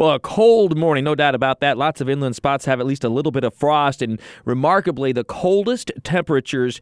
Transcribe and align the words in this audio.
Well, 0.00 0.12
a 0.12 0.20
cold 0.20 0.78
morning, 0.78 1.02
no 1.02 1.16
doubt 1.16 1.34
about 1.34 1.58
that. 1.58 1.76
Lots 1.76 2.00
of 2.00 2.08
inland 2.08 2.36
spots 2.36 2.66
have 2.66 2.78
at 2.78 2.86
least 2.86 3.02
a 3.02 3.08
little 3.08 3.32
bit 3.32 3.42
of 3.42 3.52
frost, 3.52 4.00
and 4.00 4.20
remarkably, 4.44 5.10
the 5.10 5.24
coldest 5.24 5.90
temperatures 6.04 6.80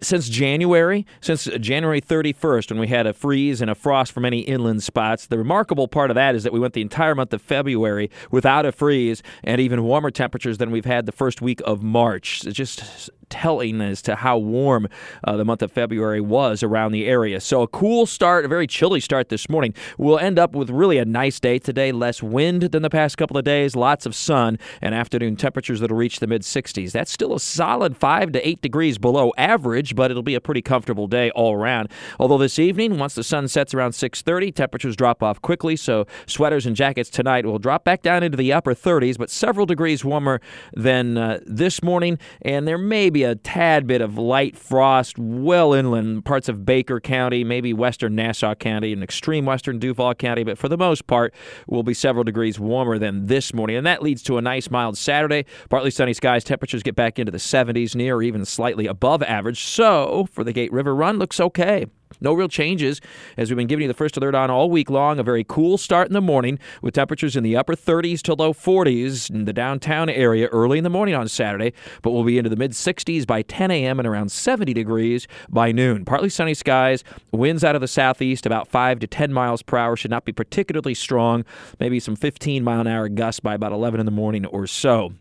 since 0.00 0.28
January, 0.28 1.06
since 1.20 1.46
uh, 1.46 1.58
January 1.58 2.00
31st, 2.00 2.72
when 2.72 2.80
we 2.80 2.88
had 2.88 3.06
a 3.06 3.12
freeze 3.12 3.60
and 3.60 3.70
a 3.70 3.76
frost 3.76 4.10
for 4.10 4.18
many 4.18 4.40
inland 4.40 4.82
spots. 4.82 5.26
The 5.26 5.38
remarkable 5.38 5.86
part 5.86 6.10
of 6.10 6.16
that 6.16 6.34
is 6.34 6.42
that 6.42 6.52
we 6.52 6.58
went 6.58 6.74
the 6.74 6.80
entire 6.80 7.14
month 7.14 7.32
of 7.32 7.40
February 7.40 8.10
without 8.32 8.66
a 8.66 8.72
freeze 8.72 9.22
and 9.44 9.60
even 9.60 9.84
warmer 9.84 10.10
temperatures 10.10 10.58
than 10.58 10.72
we've 10.72 10.84
had 10.84 11.06
the 11.06 11.12
first 11.12 11.40
week 11.40 11.62
of 11.64 11.84
March. 11.84 12.44
It's 12.44 12.56
just 12.56 13.10
telling 13.28 13.80
as 13.80 14.02
to 14.02 14.16
how 14.16 14.38
warm 14.38 14.88
uh, 15.24 15.36
the 15.36 15.44
month 15.44 15.62
of 15.62 15.72
February 15.72 16.20
was 16.20 16.62
around 16.62 16.92
the 16.92 17.06
area. 17.06 17.40
So 17.40 17.62
a 17.62 17.68
cool 17.68 18.06
start, 18.06 18.44
a 18.44 18.48
very 18.48 18.66
chilly 18.66 19.00
start 19.00 19.28
this 19.28 19.48
morning. 19.48 19.74
We'll 19.98 20.18
end 20.18 20.38
up 20.38 20.54
with 20.54 20.70
really 20.70 20.98
a 20.98 21.04
nice 21.04 21.40
day 21.40 21.58
today, 21.58 21.92
less 21.92 22.22
wind 22.22 22.62
than 22.62 22.82
the 22.82 22.90
past 22.90 23.18
couple 23.18 23.36
of 23.36 23.44
days, 23.44 23.76
lots 23.76 24.06
of 24.06 24.14
sun, 24.14 24.58
and 24.80 24.94
afternoon 24.94 25.36
temperatures 25.36 25.80
that'll 25.80 25.96
reach 25.96 26.20
the 26.20 26.26
mid 26.26 26.42
60s. 26.42 26.92
That's 26.92 27.10
still 27.10 27.34
a 27.34 27.40
solid 27.40 27.96
5 27.96 28.32
to 28.32 28.48
8 28.48 28.62
degrees 28.62 28.98
below 28.98 29.32
average, 29.36 29.94
but 29.94 30.10
it'll 30.10 30.22
be 30.22 30.34
a 30.34 30.40
pretty 30.40 30.62
comfortable 30.62 31.06
day 31.06 31.30
all 31.30 31.54
around. 31.54 31.90
Although 32.18 32.38
this 32.38 32.58
evening, 32.58 32.98
once 32.98 33.14
the 33.14 33.24
sun 33.24 33.48
sets 33.48 33.74
around 33.74 33.92
6:30, 33.92 34.52
temperatures 34.52 34.96
drop 34.96 35.22
off 35.22 35.40
quickly, 35.40 35.76
so 35.76 36.06
sweaters 36.26 36.66
and 36.66 36.76
jackets 36.76 37.10
tonight 37.10 37.46
will 37.46 37.58
drop 37.58 37.84
back 37.84 38.02
down 38.02 38.22
into 38.22 38.36
the 38.36 38.52
upper 38.52 38.74
30s, 38.74 39.18
but 39.18 39.30
several 39.30 39.66
degrees 39.66 40.04
warmer 40.04 40.40
than 40.74 41.18
uh, 41.18 41.40
this 41.46 41.82
morning, 41.82 42.18
and 42.42 42.66
there 42.66 42.78
may 42.78 43.10
be 43.10 43.15
a 43.22 43.34
tad 43.34 43.86
bit 43.86 44.00
of 44.00 44.18
light 44.18 44.56
frost 44.56 45.18
well 45.18 45.72
inland 45.72 46.24
parts 46.24 46.48
of 46.48 46.64
Baker 46.64 47.00
County, 47.00 47.44
maybe 47.44 47.72
western 47.72 48.14
Nassau 48.14 48.54
County, 48.54 48.92
and 48.92 49.02
extreme 49.02 49.44
western 49.44 49.78
Duval 49.78 50.14
County, 50.14 50.44
but 50.44 50.58
for 50.58 50.68
the 50.68 50.76
most 50.76 51.06
part, 51.06 51.34
will 51.66 51.82
be 51.82 51.94
several 51.94 52.24
degrees 52.24 52.58
warmer 52.58 52.98
than 52.98 53.26
this 53.26 53.52
morning. 53.54 53.76
And 53.76 53.86
that 53.86 54.02
leads 54.02 54.22
to 54.24 54.38
a 54.38 54.42
nice 54.42 54.70
mild 54.70 54.96
Saturday. 54.98 55.44
Partly 55.70 55.90
sunny 55.90 56.12
skies, 56.12 56.44
temperatures 56.44 56.82
get 56.82 56.96
back 56.96 57.18
into 57.18 57.32
the 57.32 57.38
70s, 57.38 57.94
near 57.94 58.16
or 58.16 58.22
even 58.22 58.44
slightly 58.44 58.86
above 58.86 59.22
average. 59.22 59.64
So 59.64 60.28
for 60.32 60.44
the 60.44 60.52
Gate 60.52 60.72
River 60.72 60.94
run, 60.94 61.18
looks 61.18 61.40
okay. 61.40 61.86
No 62.20 62.32
real 62.32 62.48
changes 62.48 63.00
as 63.36 63.50
we've 63.50 63.56
been 63.56 63.66
giving 63.66 63.82
you 63.82 63.88
the 63.88 63.94
first 63.94 64.16
alert 64.16 64.34
on 64.34 64.50
all 64.50 64.70
week 64.70 64.90
long. 64.90 65.18
A 65.18 65.22
very 65.22 65.44
cool 65.44 65.76
start 65.76 66.08
in 66.08 66.14
the 66.14 66.20
morning 66.20 66.58
with 66.82 66.94
temperatures 66.94 67.36
in 67.36 67.42
the 67.42 67.56
upper 67.56 67.74
30s 67.74 68.22
to 68.22 68.34
low 68.34 68.52
40s 68.52 69.30
in 69.30 69.44
the 69.44 69.52
downtown 69.52 70.08
area 70.08 70.46
early 70.48 70.78
in 70.78 70.84
the 70.84 70.90
morning 70.90 71.14
on 71.14 71.28
Saturday, 71.28 71.72
but 72.02 72.12
we'll 72.12 72.24
be 72.24 72.38
into 72.38 72.50
the 72.50 72.56
mid 72.56 72.72
60s 72.72 73.26
by 73.26 73.42
10 73.42 73.70
a.m. 73.70 73.98
and 73.98 74.08
around 74.08 74.30
70 74.30 74.72
degrees 74.72 75.26
by 75.48 75.72
noon. 75.72 76.04
Partly 76.04 76.28
sunny 76.28 76.54
skies, 76.54 77.04
winds 77.32 77.64
out 77.64 77.74
of 77.74 77.80
the 77.80 77.88
southeast 77.88 78.46
about 78.46 78.68
5 78.68 79.00
to 79.00 79.06
10 79.06 79.32
miles 79.32 79.62
per 79.62 79.76
hour 79.76 79.96
should 79.96 80.10
not 80.10 80.24
be 80.24 80.32
particularly 80.32 80.94
strong, 80.94 81.44
maybe 81.80 82.00
some 82.00 82.16
15 82.16 82.64
mile 82.64 82.80
an 82.80 82.86
hour 82.86 83.08
gusts 83.08 83.40
by 83.40 83.54
about 83.54 83.72
11 83.72 84.00
in 84.00 84.06
the 84.06 84.12
morning 84.12 84.46
or 84.46 84.66
so. 84.66 85.12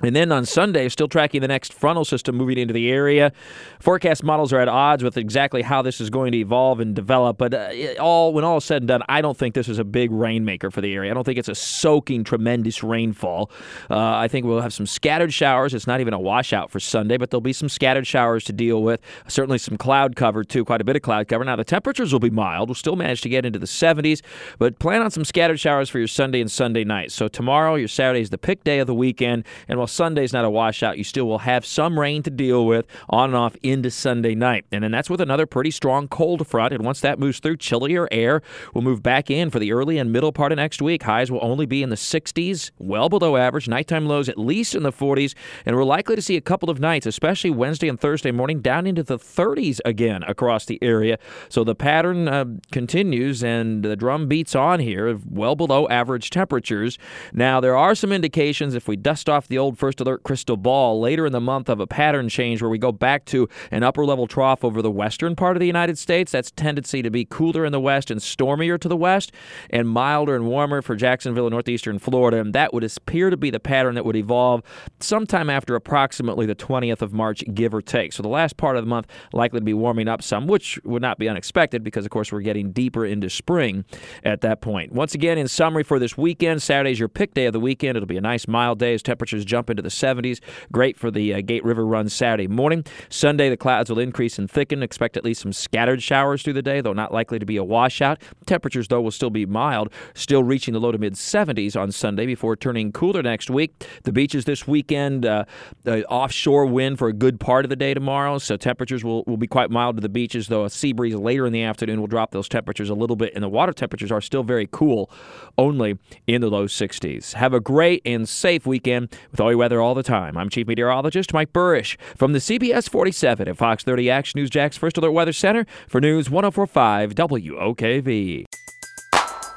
And 0.00 0.14
then 0.14 0.30
on 0.30 0.44
Sunday, 0.44 0.88
still 0.90 1.08
tracking 1.08 1.40
the 1.40 1.48
next 1.48 1.72
frontal 1.72 2.04
system 2.04 2.36
moving 2.36 2.56
into 2.56 2.72
the 2.72 2.88
area. 2.88 3.32
Forecast 3.80 4.22
models 4.22 4.52
are 4.52 4.60
at 4.60 4.68
odds 4.68 5.02
with 5.02 5.16
exactly 5.16 5.60
how 5.60 5.82
this 5.82 6.00
is 6.00 6.08
going 6.08 6.30
to 6.32 6.38
evolve 6.38 6.78
and 6.78 6.94
develop. 6.94 7.36
But 7.36 7.52
uh, 7.52 7.70
all 7.98 8.32
when 8.32 8.44
all 8.44 8.58
is 8.58 8.64
said 8.64 8.82
and 8.82 8.88
done, 8.88 9.02
I 9.08 9.20
don't 9.20 9.36
think 9.36 9.56
this 9.56 9.68
is 9.68 9.80
a 9.80 9.84
big 9.84 10.12
rainmaker 10.12 10.70
for 10.70 10.80
the 10.80 10.94
area. 10.94 11.10
I 11.10 11.14
don't 11.14 11.24
think 11.24 11.36
it's 11.36 11.48
a 11.48 11.54
soaking, 11.56 12.22
tremendous 12.22 12.84
rainfall. 12.84 13.50
Uh, 13.90 13.98
I 13.98 14.28
think 14.28 14.46
we'll 14.46 14.60
have 14.60 14.72
some 14.72 14.86
scattered 14.86 15.34
showers. 15.34 15.74
It's 15.74 15.88
not 15.88 16.00
even 16.00 16.14
a 16.14 16.20
washout 16.20 16.70
for 16.70 16.78
Sunday, 16.78 17.16
but 17.16 17.30
there'll 17.30 17.40
be 17.40 17.52
some 17.52 17.68
scattered 17.68 18.06
showers 18.06 18.44
to 18.44 18.52
deal 18.52 18.84
with. 18.84 19.00
Certainly 19.26 19.58
some 19.58 19.76
cloud 19.76 20.14
cover 20.14 20.44
too, 20.44 20.64
quite 20.64 20.80
a 20.80 20.84
bit 20.84 20.94
of 20.94 21.02
cloud 21.02 21.26
cover. 21.26 21.44
Now 21.44 21.56
the 21.56 21.64
temperatures 21.64 22.12
will 22.12 22.20
be 22.20 22.30
mild. 22.30 22.68
We'll 22.68 22.76
still 22.76 22.94
manage 22.94 23.22
to 23.22 23.28
get 23.28 23.44
into 23.44 23.58
the 23.58 23.66
70s, 23.66 24.22
but 24.60 24.78
plan 24.78 25.02
on 25.02 25.10
some 25.10 25.24
scattered 25.24 25.58
showers 25.58 25.88
for 25.88 25.98
your 25.98 26.06
Sunday 26.06 26.40
and 26.40 26.48
Sunday 26.48 26.84
night. 26.84 27.10
So 27.10 27.26
tomorrow, 27.26 27.74
your 27.74 27.88
Saturday 27.88 28.20
is 28.20 28.30
the 28.30 28.38
pick 28.38 28.62
day 28.62 28.78
of 28.78 28.86
the 28.86 28.94
weekend, 28.94 29.44
and 29.66 29.76
we'll 29.76 29.87
Sunday's 29.88 30.32
not 30.32 30.44
a 30.44 30.50
washout, 30.50 30.98
you 30.98 31.04
still 31.04 31.26
will 31.26 31.38
have 31.38 31.64
some 31.64 31.98
rain 31.98 32.22
to 32.22 32.30
deal 32.30 32.66
with 32.66 32.86
on 33.08 33.30
and 33.30 33.36
off 33.36 33.56
into 33.62 33.90
Sunday 33.90 34.34
night. 34.34 34.64
And 34.72 34.84
then 34.84 34.90
that's 34.90 35.10
with 35.10 35.20
another 35.20 35.46
pretty 35.46 35.70
strong 35.70 36.08
cold 36.08 36.46
front. 36.46 36.72
And 36.72 36.84
once 36.84 37.00
that 37.00 37.18
moves 37.18 37.40
through, 37.40 37.56
chillier 37.56 38.08
air 38.10 38.42
will 38.74 38.82
move 38.82 39.02
back 39.02 39.30
in 39.30 39.50
for 39.50 39.58
the 39.58 39.72
early 39.72 39.98
and 39.98 40.12
middle 40.12 40.32
part 40.32 40.52
of 40.52 40.56
next 40.56 40.80
week. 40.82 41.02
Highs 41.02 41.30
will 41.30 41.42
only 41.42 41.66
be 41.66 41.82
in 41.82 41.90
the 41.90 41.96
60s, 41.96 42.70
well 42.78 43.08
below 43.08 43.36
average. 43.36 43.68
Nighttime 43.68 44.06
lows 44.06 44.28
at 44.28 44.38
least 44.38 44.74
in 44.74 44.82
the 44.82 44.92
40s. 44.92 45.34
And 45.66 45.76
we're 45.76 45.84
likely 45.84 46.16
to 46.16 46.22
see 46.22 46.36
a 46.36 46.40
couple 46.40 46.70
of 46.70 46.80
nights, 46.80 47.06
especially 47.06 47.50
Wednesday 47.50 47.88
and 47.88 47.98
Thursday 47.98 48.30
morning, 48.30 48.60
down 48.60 48.86
into 48.86 49.02
the 49.02 49.18
30s 49.18 49.80
again 49.84 50.22
across 50.24 50.64
the 50.64 50.78
area. 50.82 51.18
So 51.48 51.64
the 51.64 51.74
pattern 51.74 52.28
uh, 52.28 52.44
continues 52.72 53.42
and 53.42 53.84
the 53.84 53.96
drum 53.96 54.28
beats 54.28 54.54
on 54.54 54.80
here 54.80 55.06
of 55.06 55.30
well 55.30 55.56
below 55.56 55.88
average 55.88 56.30
temperatures. 56.30 56.98
Now, 57.32 57.60
there 57.60 57.76
are 57.76 57.94
some 57.94 58.12
indications 58.12 58.74
if 58.74 58.88
we 58.88 58.96
dust 58.96 59.28
off 59.28 59.48
the 59.48 59.58
old 59.58 59.77
first 59.78 60.00
alert 60.00 60.22
crystal 60.22 60.56
ball 60.56 61.00
later 61.00 61.26
in 61.26 61.32
the 61.32 61.40
month 61.40 61.68
of 61.68 61.80
a 61.80 61.86
pattern 61.86 62.28
change 62.28 62.60
where 62.60 62.70
we 62.70 62.78
go 62.78 62.92
back 62.92 63.24
to 63.26 63.48
an 63.70 63.82
upper 63.82 64.04
level 64.04 64.26
trough 64.26 64.64
over 64.64 64.82
the 64.82 64.90
western 64.90 65.36
part 65.36 65.56
of 65.56 65.60
the 65.60 65.66
United 65.66 65.96
States. 65.96 66.32
That's 66.32 66.50
tendency 66.50 67.02
to 67.02 67.10
be 67.10 67.24
cooler 67.24 67.64
in 67.64 67.72
the 67.72 67.80
west 67.80 68.10
and 68.10 68.20
stormier 68.20 68.76
to 68.78 68.88
the 68.88 68.96
west, 68.96 69.32
and 69.70 69.88
milder 69.88 70.34
and 70.34 70.46
warmer 70.46 70.82
for 70.82 70.96
Jacksonville 70.96 71.46
and 71.46 71.52
northeastern 71.52 71.98
Florida. 71.98 72.38
And 72.38 72.54
that 72.54 72.74
would 72.74 72.84
appear 72.84 73.30
to 73.30 73.36
be 73.36 73.50
the 73.50 73.60
pattern 73.60 73.94
that 73.94 74.04
would 74.04 74.16
evolve 74.16 74.62
sometime 75.00 75.48
after 75.48 75.74
approximately 75.74 76.46
the 76.46 76.54
20th 76.54 77.02
of 77.02 77.12
March, 77.12 77.44
give 77.54 77.72
or 77.72 77.80
take. 77.80 78.12
So 78.12 78.22
the 78.22 78.28
last 78.28 78.56
part 78.56 78.76
of 78.76 78.82
the 78.82 78.88
month 78.88 79.06
likely 79.32 79.60
to 79.60 79.64
be 79.64 79.74
warming 79.74 80.08
up 80.08 80.22
some, 80.22 80.46
which 80.46 80.80
would 80.84 81.02
not 81.02 81.18
be 81.18 81.28
unexpected 81.28 81.84
because, 81.84 82.04
of 82.04 82.10
course, 82.10 82.32
we're 82.32 82.40
getting 82.40 82.72
deeper 82.72 83.06
into 83.06 83.30
spring 83.30 83.84
at 84.24 84.40
that 84.40 84.60
point. 84.60 84.92
Once 84.92 85.14
again, 85.14 85.38
in 85.38 85.48
summary 85.48 85.82
for 85.82 85.98
this 85.98 86.16
weekend, 86.18 86.62
Saturday's 86.62 86.98
your 86.98 87.08
pick 87.08 87.34
day 87.34 87.46
of 87.46 87.52
the 87.52 87.60
weekend. 87.60 87.96
It'll 87.96 88.06
be 88.06 88.16
a 88.16 88.20
nice 88.20 88.48
mild 88.48 88.78
day 88.78 88.94
as 88.94 89.02
temperatures 89.02 89.44
jump 89.44 89.67
into 89.70 89.82
the 89.82 89.88
70s. 89.88 90.40
Great 90.72 90.96
for 90.96 91.10
the 91.10 91.34
uh, 91.34 91.40
Gate 91.40 91.64
River 91.64 91.86
run 91.86 92.08
Saturday 92.08 92.48
morning. 92.48 92.84
Sunday, 93.08 93.48
the 93.48 93.56
clouds 93.56 93.90
will 93.90 93.98
increase 93.98 94.38
and 94.38 94.50
thicken. 94.50 94.82
Expect 94.82 95.16
at 95.16 95.24
least 95.24 95.42
some 95.42 95.52
scattered 95.52 96.02
showers 96.02 96.42
through 96.42 96.52
the 96.54 96.62
day, 96.62 96.80
though 96.80 96.92
not 96.92 97.12
likely 97.12 97.38
to 97.38 97.46
be 97.46 97.56
a 97.56 97.64
washout. 97.64 98.20
Temperatures, 98.46 98.88
though, 98.88 99.00
will 99.00 99.10
still 99.10 99.30
be 99.30 99.46
mild, 99.46 99.92
still 100.14 100.42
reaching 100.42 100.74
the 100.74 100.80
low 100.80 100.92
to 100.92 100.98
mid 100.98 101.14
70s 101.14 101.80
on 101.80 101.92
Sunday 101.92 102.26
before 102.26 102.56
turning 102.56 102.92
cooler 102.92 103.22
next 103.22 103.50
week. 103.50 103.86
The 104.04 104.12
beaches 104.12 104.44
this 104.44 104.66
weekend, 104.66 105.26
uh, 105.26 105.44
offshore 105.86 106.66
wind 106.66 106.98
for 106.98 107.08
a 107.08 107.12
good 107.12 107.40
part 107.40 107.64
of 107.64 107.68
the 107.68 107.76
day 107.76 107.94
tomorrow, 107.94 108.38
so 108.38 108.56
temperatures 108.56 109.04
will, 109.04 109.24
will 109.26 109.36
be 109.36 109.46
quite 109.46 109.70
mild 109.70 109.96
to 109.96 110.00
the 110.00 110.08
beaches, 110.08 110.48
though 110.48 110.64
a 110.64 110.70
sea 110.70 110.92
breeze 110.92 111.14
later 111.14 111.46
in 111.46 111.52
the 111.52 111.62
afternoon 111.62 112.00
will 112.00 112.06
drop 112.06 112.30
those 112.30 112.48
temperatures 112.48 112.90
a 112.90 112.94
little 112.94 113.16
bit, 113.16 113.32
and 113.34 113.42
the 113.42 113.48
water 113.48 113.72
temperatures 113.72 114.12
are 114.12 114.20
still 114.20 114.42
very 114.42 114.68
cool, 114.70 115.10
only 115.56 115.98
in 116.26 116.40
the 116.40 116.48
low 116.48 116.66
60s. 116.66 117.34
Have 117.34 117.52
a 117.52 117.60
great 117.60 118.02
and 118.04 118.28
safe 118.28 118.66
weekend 118.66 119.14
with 119.30 119.40
all 119.40 119.47
your 119.50 119.58
weather 119.58 119.80
all 119.80 119.94
the 119.94 120.02
time. 120.02 120.36
I'm 120.36 120.48
Chief 120.48 120.66
Meteorologist 120.66 121.32
Mike 121.32 121.52
Buresh 121.52 121.96
from 122.16 122.32
the 122.32 122.38
CBS 122.38 122.88
47 122.88 123.48
at 123.48 123.56
Fox 123.56 123.84
30 123.84 124.10
Action 124.10 124.40
News 124.40 124.50
Jax 124.50 124.76
First 124.76 124.96
Alert 124.96 125.12
Weather 125.12 125.32
Center 125.32 125.66
for 125.86 126.00
News 126.00 126.30
1045 126.30 127.14
WOKV. 127.14 128.44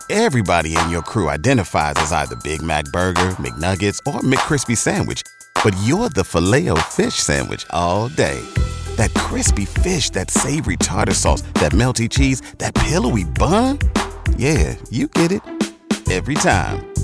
Everybody 0.09 0.75
in 0.75 0.89
your 0.89 1.01
crew 1.03 1.29
identifies 1.29 1.93
as 1.95 2.11
either 2.11 2.35
Big 2.43 2.61
Mac 2.61 2.83
Burger, 2.85 3.29
McNuggets, 3.39 3.97
or 4.05 4.19
McCrispy 4.19 4.77
Sandwich, 4.77 5.21
but 5.63 5.73
you're 5.83 6.09
the 6.09 6.23
filet 6.23 6.67
fish 6.89 7.15
Sandwich 7.15 7.65
all 7.69 8.09
day. 8.09 8.41
That 8.97 9.13
crispy 9.13 9.63
fish, 9.63 10.09
that 10.09 10.29
savory 10.29 10.75
tartar 10.75 11.13
sauce, 11.13 11.43
that 11.53 11.71
melty 11.71 12.09
cheese, 12.09 12.41
that 12.57 12.75
pillowy 12.75 13.23
bun. 13.23 13.79
Yeah, 14.35 14.75
you 14.89 15.07
get 15.07 15.31
it 15.31 15.41
every 16.09 16.35
time. 16.35 16.90